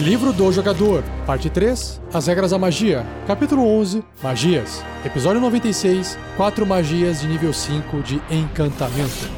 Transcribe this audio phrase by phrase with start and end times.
[0.00, 6.66] Livro do Jogador, Parte 3, As Regras da Magia, Capítulo 11, Magias, Episódio 96, 4
[6.66, 9.30] Magias de nível 5 de Encantamento.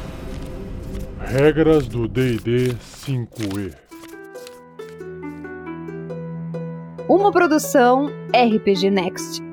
[1.21, 2.75] Regras do D&D
[3.05, 3.73] 5e.
[7.07, 9.48] Uma produção RPG Next.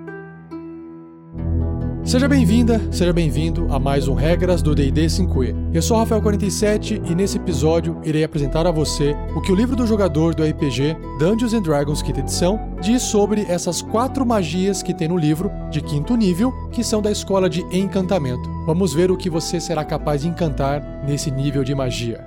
[2.17, 5.55] Seja bem-vinda, seja bem-vindo a mais um Regras do D&D 5e.
[5.75, 9.87] Eu sou Rafael47 e nesse episódio irei apresentar a você o que o livro do
[9.87, 15.09] jogador do RPG Dungeons and Dragons quinta edição diz sobre essas quatro magias que tem
[15.09, 18.49] no livro de quinto nível, que são da escola de encantamento.
[18.65, 22.27] Vamos ver o que você será capaz de encantar nesse nível de magia.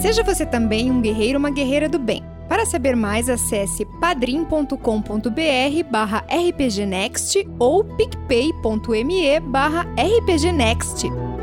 [0.00, 2.27] Seja você também um guerreiro ou uma guerreira do bem.
[2.48, 11.37] Para saber mais, acesse padrim.com.br barra rpgnext ou picpay.me barra rpgnext.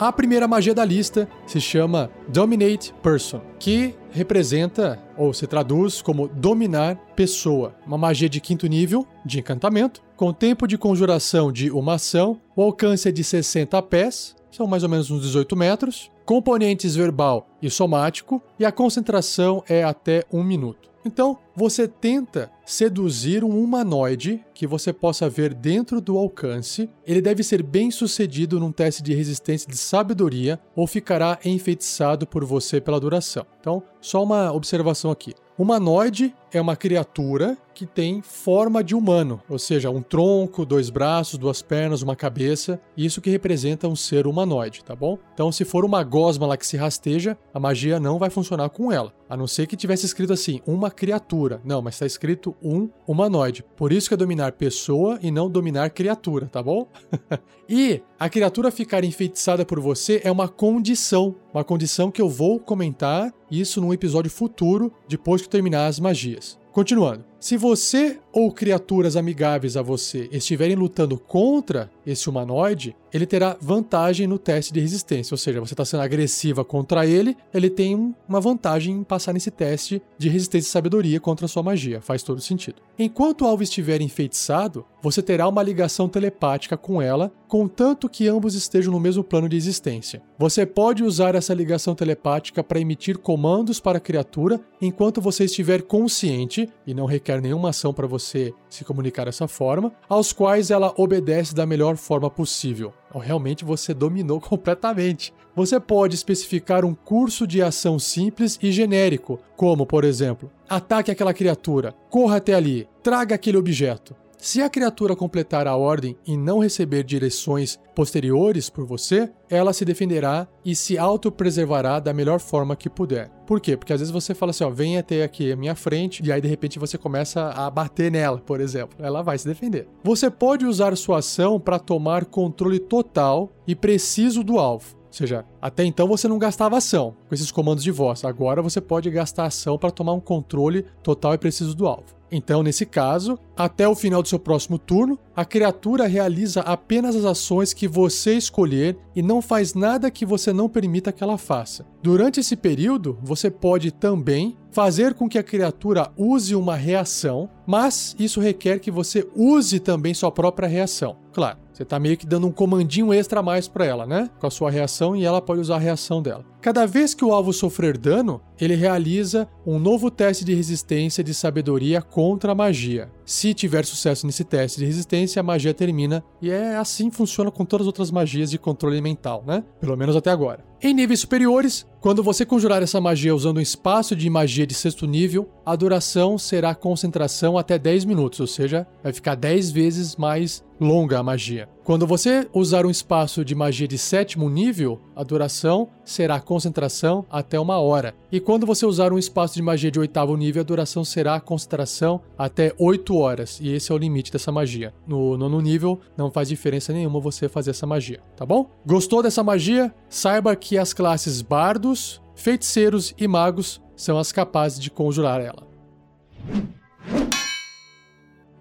[0.00, 6.26] A primeira magia da lista se chama Dominate Person, que representa ou se traduz como
[6.26, 7.74] dominar pessoa.
[7.86, 12.62] Uma magia de quinto nível de encantamento, com tempo de conjuração de uma ação, o
[12.62, 17.70] alcance é de 60 pés, são mais ou menos uns 18 metros, componentes verbal e
[17.70, 20.90] somático, e a concentração é até um minuto.
[21.04, 26.90] Então, você tenta seduzir um humanoide que você possa ver dentro do alcance.
[27.06, 32.44] Ele deve ser bem sucedido num teste de resistência de sabedoria ou ficará enfeitiçado por
[32.44, 33.46] você pela duração.
[33.58, 35.32] Então, só uma observação aqui.
[35.58, 41.38] Humanoide é uma criatura que tem forma de humano, ou seja, um tronco, dois braços,
[41.38, 45.18] duas pernas, uma cabeça, isso que representa um ser humanoide, tá bom?
[45.32, 48.92] Então, se for uma gosma lá que se rasteja, a magia não vai funcionar com
[48.92, 51.62] ela, a não ser que tivesse escrito assim, uma criatura.
[51.64, 53.64] Não, mas está escrito um humanoide.
[53.76, 56.86] Por isso que é dominar pessoa e não dominar criatura, tá bom?
[57.66, 62.60] e a criatura ficar enfeitiçada por você é uma condição, uma condição que eu vou
[62.60, 66.39] comentar isso num episódio futuro, depois que terminar as magias.
[66.72, 67.29] Continuando.
[67.40, 74.26] Se você ou criaturas amigáveis a você estiverem lutando contra esse humanoide, ele terá vantagem
[74.26, 75.32] no teste de resistência.
[75.34, 79.50] Ou seja, você está sendo agressiva contra ele, ele tem uma vantagem em passar nesse
[79.50, 82.00] teste de resistência e sabedoria contra a sua magia.
[82.00, 82.82] Faz todo sentido.
[82.98, 88.54] Enquanto o alvo estiver enfeitiçado, você terá uma ligação telepática com ela, contanto que ambos
[88.54, 90.22] estejam no mesmo plano de existência.
[90.38, 95.82] Você pode usar essa ligação telepática para emitir comandos para a criatura enquanto você estiver
[95.82, 100.70] consciente e não requer requer nenhuma ação para você se comunicar dessa forma, aos quais
[100.70, 102.92] ela obedece da melhor forma possível.
[103.08, 105.32] Então, realmente você dominou completamente.
[105.54, 111.34] Você pode especificar um curso de ação simples e genérico, como, por exemplo, ataque aquela
[111.34, 114.14] criatura, corra até ali, traga aquele objeto.
[114.40, 119.84] Se a criatura completar a ordem e não receber direções posteriores por você, ela se
[119.84, 123.28] defenderá e se autopreservará da melhor forma que puder.
[123.46, 123.76] Por quê?
[123.76, 126.40] Porque às vezes você fala assim, ó, vem até aqui a minha frente, e aí
[126.40, 128.96] de repente você começa a bater nela, por exemplo.
[128.98, 129.86] Ela vai se defender.
[130.02, 134.96] Você pode usar sua ação para tomar controle total e preciso do alvo.
[134.96, 138.24] Ou seja, até então você não gastava ação com esses comandos de voz.
[138.24, 142.19] Agora você pode gastar ação para tomar um controle total e preciso do alvo.
[142.30, 147.24] Então, nesse caso, até o final do seu próximo turno, a criatura realiza apenas as
[147.24, 151.84] ações que você escolher e não faz nada que você não permita que ela faça.
[152.02, 158.14] Durante esse período, você pode também fazer com que a criatura use uma reação, mas
[158.18, 161.16] isso requer que você use também sua própria reação.
[161.32, 164.28] Claro, você está meio que dando um comandinho extra a mais para ela, né?
[164.38, 166.44] Com a sua reação e ela pode usar a reação dela.
[166.60, 171.32] Cada vez que o alvo sofrer dano, ele realiza um novo teste de resistência de
[171.32, 173.10] sabedoria contra a magia.
[173.30, 177.64] Se tiver sucesso nesse teste de resistência, a magia termina, e é assim funciona com
[177.64, 179.62] todas as outras magias de controle mental, né?
[179.80, 180.64] Pelo menos até agora.
[180.82, 185.06] Em níveis superiores, quando você conjurar essa magia usando um espaço de magia de sexto
[185.06, 190.64] nível, a duração será concentração até 10 minutos, ou seja, vai ficar 10 vezes mais
[190.80, 191.68] longa a magia.
[191.84, 197.60] Quando você usar um espaço de magia de sétimo nível, a duração será concentração até
[197.60, 198.14] uma hora.
[198.32, 202.22] E quando você usar um espaço de magia de oitavo nível, a duração será concentração
[202.38, 203.58] até 8 horas.
[203.60, 204.94] E esse é o limite dessa magia.
[205.06, 208.70] No nono nível, não faz diferença nenhuma você fazer essa magia, tá bom?
[208.86, 209.94] Gostou dessa magia?
[210.08, 215.68] Saiba que as classes bardos, feiticeiros e magos são as capazes de conjurar ela.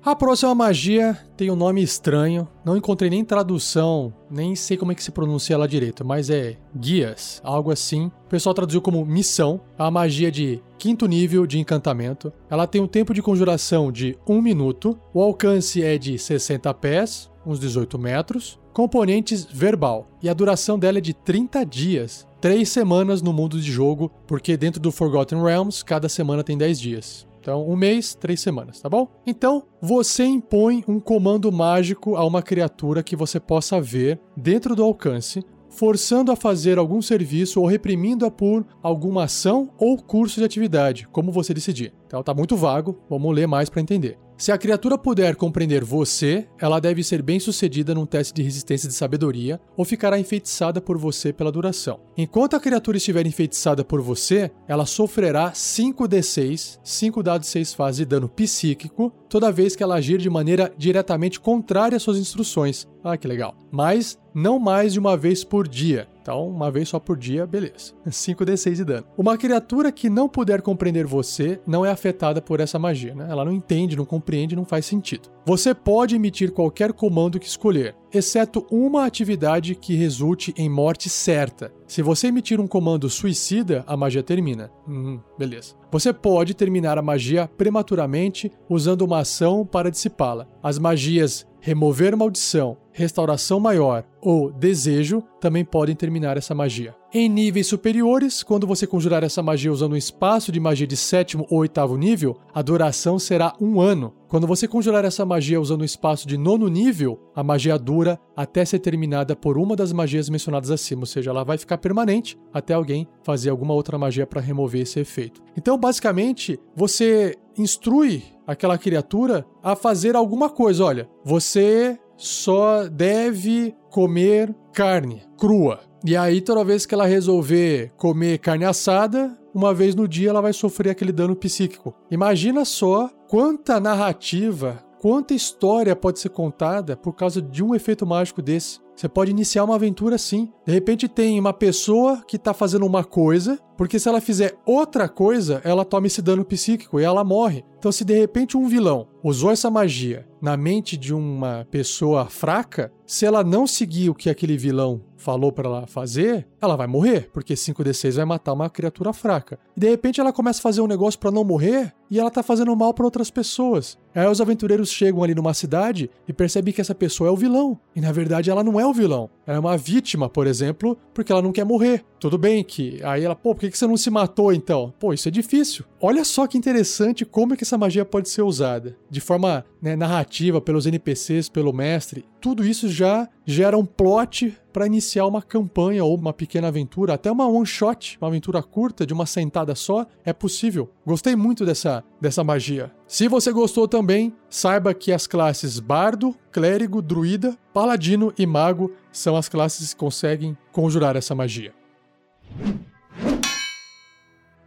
[0.04, 4.96] A próxima magia tem um nome estranho, não encontrei nem tradução, nem sei como é
[4.96, 8.06] que se pronuncia ela direito, mas é guias, algo assim.
[8.26, 12.32] O pessoal traduziu como missão, a magia de quinto nível de encantamento.
[12.50, 17.30] Ela tem um tempo de conjuração de 1 minuto, o alcance é de 60 pés,
[17.46, 22.26] uns 18 metros, componentes verbal, e a duração dela é de 30 dias.
[22.40, 26.80] Três semanas no mundo de jogo, porque dentro do Forgotten Realms, cada semana tem 10
[26.80, 27.29] dias.
[27.40, 29.08] Então, um mês, três semanas, tá bom?
[29.26, 34.84] Então, você impõe um comando mágico a uma criatura que você possa ver dentro do
[34.84, 41.08] alcance, forçando a fazer algum serviço ou reprimindo-a por alguma ação ou curso de atividade,
[41.12, 41.94] como você decidir.
[42.06, 44.18] Então, tá muito vago, vamos ler mais para entender.
[44.40, 48.88] Se a criatura puder compreender você, ela deve ser bem sucedida num teste de resistência
[48.88, 52.00] de sabedoria ou ficará enfeitiçada por você pela duração.
[52.18, 57.98] Enquanto a criatura estiver enfeitiçada por você, ela sofrerá 5d6, 5 dados de 6 fases
[57.98, 62.88] de dano psíquico, toda vez que ela agir de maneira diretamente contrária às suas instruções.
[63.04, 63.56] Ah, que legal.
[63.72, 66.08] Mas não mais de uma vez por dia.
[66.22, 67.94] Então, uma vez só por dia, beleza.
[68.08, 69.08] 5d6 de dano.
[69.18, 73.28] Uma criatura que não puder compreender você não é afetada por essa magia, né?
[73.30, 75.30] Ela não entende, não compreende, não faz sentido.
[75.46, 81.74] Você pode emitir qualquer comando que escolher, exceto uma atividade que resulte em morte certa.
[81.88, 84.72] Se você emitir um comando suicida, a magia termina.
[84.88, 85.76] Hum, beleza.
[85.92, 90.48] Você pode terminar a magia prematuramente usando uma ação para dissipá-la.
[90.62, 96.96] As magias remover maldição, restauração maior ou desejo também podem terminar essa magia.
[97.12, 101.44] Em níveis superiores, quando você conjurar essa magia usando um espaço de magia de sétimo
[101.50, 104.14] ou oitavo nível, a duração será um ano.
[104.28, 108.64] Quando você conjurar essa magia usando um espaço de nono nível, a magia dura até
[108.64, 112.76] ser terminada por uma das magias mencionadas acima, ou seja, ela vai ficar permanente até
[112.76, 115.42] alguém fazer alguma outra magia para remover esse efeito.
[115.58, 120.86] Então, basicamente, você instrui aquela criatura a fazer alguma coisa.
[120.86, 125.89] Olha, você só deve comer carne crua.
[126.06, 130.42] E aí, toda vez que ela resolver comer carne assada, uma vez no dia ela
[130.42, 131.94] vai sofrer aquele dano psíquico.
[132.10, 138.42] Imagina só quanta narrativa, quanta história pode ser contada por causa de um efeito mágico
[138.42, 138.80] desse.
[138.96, 140.52] Você pode iniciar uma aventura assim.
[140.66, 145.08] De repente tem uma pessoa que está fazendo uma coisa, porque se ela fizer outra
[145.08, 147.64] coisa, ela toma esse dano psíquico e ela morre.
[147.78, 152.92] Então, se de repente um vilão usou essa magia na mente de uma pessoa fraca,
[153.06, 157.30] se ela não seguir o que aquele vilão falou para ela fazer, ela vai morrer,
[157.34, 159.60] porque 5d6 vai matar uma criatura fraca.
[159.76, 162.42] E de repente ela começa a fazer um negócio para não morrer e ela tá
[162.42, 163.98] fazendo mal para outras pessoas.
[164.16, 167.80] Aí os aventureiros chegam ali numa cidade e percebem que essa pessoa é o vilão.
[167.96, 169.30] E na verdade ela não é o vilão.
[169.46, 172.04] Ela é uma vítima, por exemplo, porque ela não quer morrer.
[172.20, 174.94] Tudo bem que aí ela, pô, por que você não se matou então?
[175.00, 175.86] Pô, isso é difícil.
[176.02, 178.98] Olha só que interessante como é que essa magia pode ser usada.
[179.10, 182.26] De forma né, narrativa, pelos NPCs, pelo mestre.
[182.42, 187.32] Tudo isso já gera um plot para iniciar uma campanha ou uma pequena aventura, até
[187.32, 190.90] uma one shot, uma aventura curta de uma sentada só, é possível.
[191.06, 192.92] Gostei muito dessa, dessa magia.
[193.08, 199.36] Se você gostou também, saiba que as classes Bardo, Clérigo, Druida, Paladino e Mago são
[199.36, 201.74] as classes que conseguem conjurar essa magia.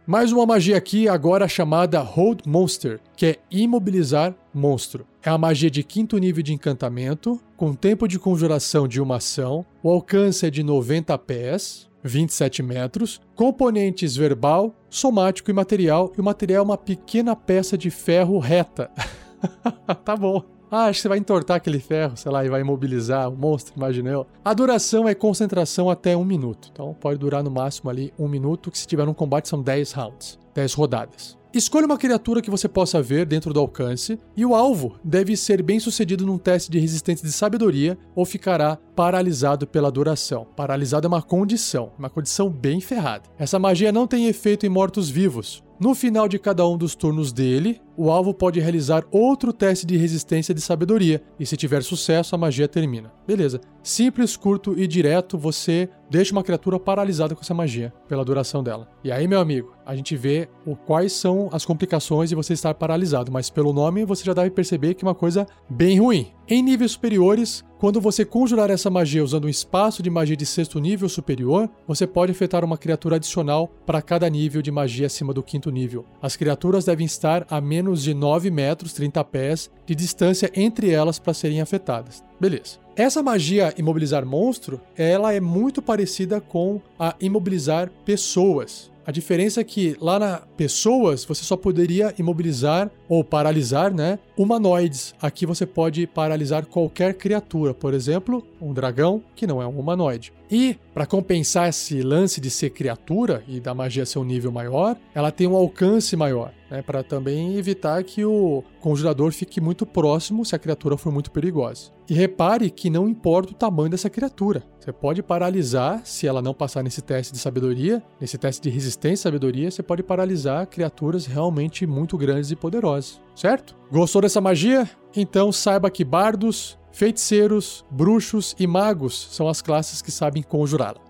[0.05, 5.07] Mais uma magia aqui, agora chamada Hold Monster, que é imobilizar monstro.
[5.25, 9.65] É a magia de quinto nível de encantamento, com tempo de conjuração de uma ação,
[9.81, 16.23] o alcance é de 90 pés, 27 metros, componentes verbal, somático e material, e o
[16.23, 18.91] material é uma pequena peça de ferro reta.
[20.03, 20.43] tá bom.
[20.69, 23.75] Ah, acho que você vai entortar aquele ferro, sei lá, e vai imobilizar o monstro,
[23.77, 24.27] imagina eu.
[24.43, 26.67] A duração é concentração até um minuto.
[26.69, 29.93] Então pode durar no máximo ali um minuto, que se tiver um combate são 10
[29.93, 31.42] rounds, 10 rodadas.
[31.53, 35.61] Escolha uma criatura que você possa ver dentro do alcance, e o alvo deve ser
[35.61, 40.47] bem sucedido num teste de resistência de sabedoria ou ficará paralisado pela duração.
[40.55, 43.29] Paralisado é uma condição, uma condição bem ferrada.
[43.37, 45.63] Essa magia não tem efeito em mortos-vivos.
[45.79, 49.97] No final de cada um dos turnos dele, o alvo pode realizar outro teste de
[49.97, 53.11] resistência de sabedoria, e se tiver sucesso, a magia termina.
[53.27, 53.59] Beleza.
[53.81, 58.87] Simples, curto e direto, você deixa uma criatura paralisada com essa magia, pela duração dela.
[59.03, 60.47] E aí, meu amigo, a gente vê
[60.85, 64.93] quais são as complicações de você estar paralisado, mas pelo nome você já deve perceber
[64.93, 66.31] que é uma coisa bem ruim.
[66.47, 70.79] Em níveis superiores, quando você conjurar essa magia usando um espaço de magia de sexto
[70.79, 75.43] nível superior, você pode afetar uma criatura adicional para cada nível de magia acima do
[75.43, 76.05] quinto nível.
[76.21, 81.17] As criaturas devem estar a menos de 9 metros, 30 pés, de distância entre elas
[81.19, 82.23] para serem afetadas.
[82.39, 82.82] Beleza.
[82.95, 88.91] Essa magia imobilizar monstro, ela é muito parecida com a imobilizar pessoas.
[89.05, 95.13] A diferença é que lá na pessoas você só poderia imobilizar ou paralisar, né, humanoides.
[95.21, 100.31] Aqui você pode paralisar qualquer criatura, por exemplo, um dragão que não é um humanoide.
[100.49, 104.95] E para compensar esse lance de ser criatura e da magia ser um nível maior,
[105.13, 110.43] ela tem um alcance maior, né, para também evitar que o conjurador fique muito próximo
[110.43, 111.91] se a criatura for muito perigosa.
[112.09, 114.63] E repare que não importa o tamanho dessa criatura.
[114.79, 119.13] Você pode paralisar se ela não passar nesse teste de sabedoria, nesse teste de resistência
[119.13, 123.75] e sabedoria, você pode paralisar criaturas realmente muito grandes e poderosas, certo?
[123.91, 124.89] Gostou dessa magia?
[125.15, 131.01] Então saiba que bardos, feiticeiros, bruxos e magos são as classes que sabem conjurá-la.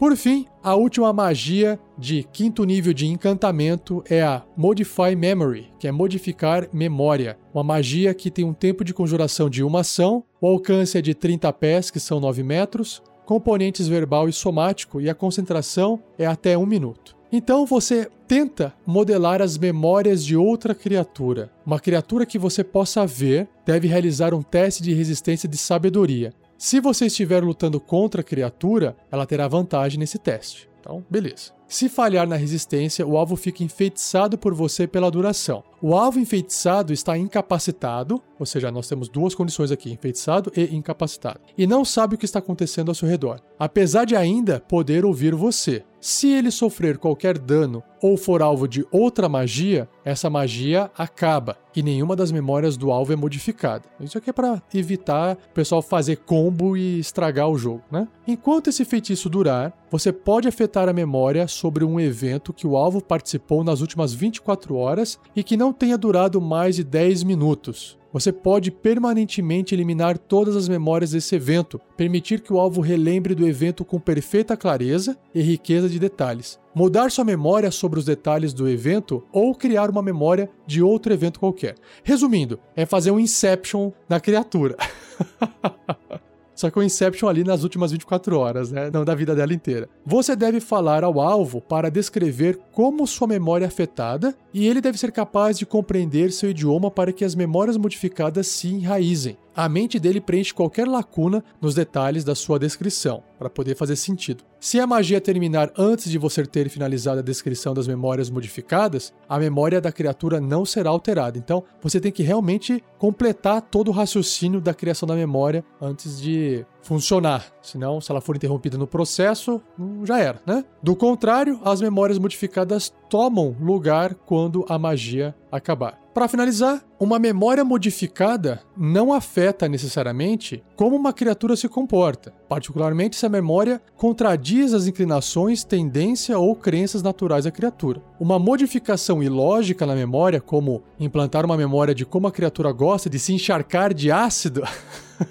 [0.00, 5.86] Por fim, a última magia de quinto nível de encantamento é a Modify Memory, que
[5.86, 7.36] é modificar memória.
[7.52, 11.12] Uma magia que tem um tempo de conjuração de uma ação, o alcance é de
[11.12, 16.56] 30 pés, que são 9 metros, componentes verbal e somático, e a concentração é até
[16.56, 17.14] um minuto.
[17.30, 21.52] Então você tenta modelar as memórias de outra criatura.
[21.64, 26.32] Uma criatura que você possa ver deve realizar um teste de resistência de sabedoria.
[26.60, 30.68] Se você estiver lutando contra a criatura, ela terá vantagem nesse teste.
[30.78, 31.52] Então, beleza.
[31.70, 35.62] Se falhar na resistência, o alvo fica enfeitiçado por você pela duração.
[35.80, 41.38] O alvo enfeitiçado está incapacitado, ou seja, nós temos duas condições aqui: enfeitiçado e incapacitado,
[41.56, 45.32] e não sabe o que está acontecendo ao seu redor, apesar de ainda poder ouvir
[45.32, 45.84] você.
[46.00, 51.82] Se ele sofrer qualquer dano ou for alvo de outra magia, essa magia acaba e
[51.82, 53.84] nenhuma das memórias do alvo é modificada.
[54.00, 58.08] Isso aqui é para evitar o pessoal fazer combo e estragar o jogo, né?
[58.26, 63.02] Enquanto esse feitiço durar, você pode afetar a memória sobre um evento que o alvo
[63.02, 67.98] participou nas últimas 24 horas e que não tenha durado mais de 10 minutos.
[68.12, 73.46] Você pode permanentemente eliminar todas as memórias desse evento, permitir que o alvo relembre do
[73.46, 78.66] evento com perfeita clareza e riqueza de detalhes, mudar sua memória sobre os detalhes do
[78.66, 81.76] evento ou criar uma memória de outro evento qualquer.
[82.02, 84.76] Resumindo, é fazer um Inception na criatura.
[86.60, 88.90] Só que o Inception ali nas últimas 24 horas, né?
[88.92, 89.88] Não da vida dela inteira.
[90.04, 94.98] Você deve falar ao alvo para descrever como sua memória é afetada e ele deve
[94.98, 99.38] ser capaz de compreender seu idioma para que as memórias modificadas se enraizem.
[99.60, 104.42] A mente dele preenche qualquer lacuna nos detalhes da sua descrição, para poder fazer sentido.
[104.58, 109.38] Se a magia terminar antes de você ter finalizado a descrição das memórias modificadas, a
[109.38, 111.36] memória da criatura não será alterada.
[111.36, 116.64] Então, você tem que realmente completar todo o raciocínio da criação da memória antes de
[116.80, 117.52] funcionar.
[117.60, 120.64] Senão, se ela for interrompida no processo, hum, já era, né?
[120.82, 125.99] Do contrário, as memórias modificadas tomam lugar quando a magia acabar.
[126.12, 133.24] Para finalizar, uma memória modificada não afeta necessariamente como uma criatura se comporta, particularmente se
[133.24, 138.02] a memória contradiz as inclinações, tendência ou crenças naturais da criatura.
[138.18, 143.18] Uma modificação ilógica na memória, como implantar uma memória de como a criatura gosta de
[143.20, 144.64] se encharcar de ácido,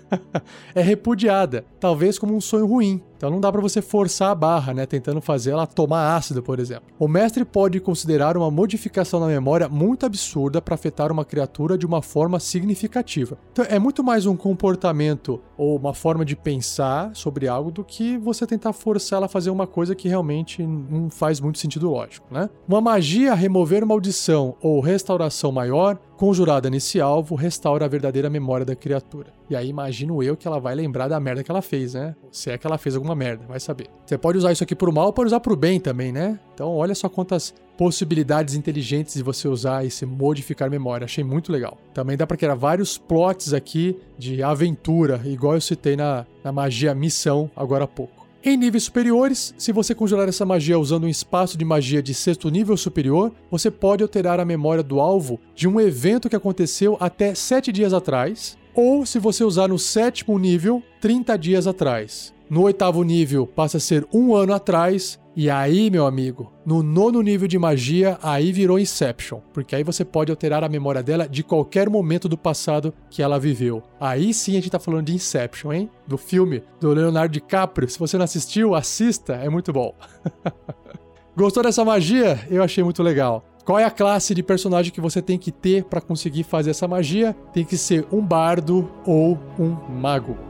[0.73, 3.03] é repudiada, talvez como um sonho ruim.
[3.19, 6.57] Então não dá para você forçar a barra, né, tentando fazer ela tomar ácido, por
[6.57, 6.85] exemplo.
[6.97, 11.85] O mestre pode considerar uma modificação na memória muito absurda para afetar uma criatura de
[11.85, 13.37] uma forma significativa.
[13.51, 18.17] Então é muito mais um comportamento ou uma forma de pensar sobre algo do que
[18.17, 22.25] você tentar forçar ela a fazer uma coisa que realmente não faz muito sentido lógico,
[22.31, 22.49] né?
[22.65, 28.75] Uma magia remover maldição ou restauração maior conjurada nesse alvo restaura a verdadeira memória da
[28.75, 29.31] criatura.
[29.49, 32.13] E aí imagino eu que ela vai lembrar da merda que ela fez, né?
[32.29, 33.87] Se é que ela fez alguma merda, vai saber.
[34.05, 36.39] Você pode usar isso aqui pro mal, pode usar pro bem também, né?
[36.53, 41.05] Então olha só quantas possibilidades inteligentes de você usar esse modificar memória.
[41.05, 41.77] Achei muito legal.
[41.93, 46.93] Também dá para criar vários plots aqui de aventura, igual eu citei na, na magia
[46.93, 48.19] missão agora há pouco.
[48.41, 52.49] Em níveis superiores, se você conjurar essa magia usando um espaço de magia de sexto
[52.49, 57.35] nível superior, você pode alterar a memória do alvo de um evento que aconteceu até
[57.35, 62.33] 7 dias atrás, ou se você usar no sétimo nível, 30 dias atrás.
[62.49, 65.19] No oitavo nível passa a ser um ano atrás.
[65.35, 69.39] E aí, meu amigo, no nono nível de magia, aí virou Inception.
[69.53, 73.39] Porque aí você pode alterar a memória dela de qualquer momento do passado que ela
[73.39, 73.83] viveu.
[73.99, 75.91] Aí sim a gente tá falando de Inception, hein?
[76.07, 77.87] Do filme do Leonardo DiCaprio.
[77.87, 79.93] Se você não assistiu, assista, é muito bom.
[81.37, 82.39] Gostou dessa magia?
[82.49, 83.45] Eu achei muito legal.
[83.63, 86.87] Qual é a classe de personagem que você tem que ter para conseguir fazer essa
[86.87, 87.35] magia?
[87.53, 89.69] Tem que ser um bardo ou um
[90.01, 90.48] mago.